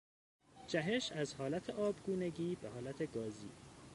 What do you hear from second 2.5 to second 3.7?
به حالت گازی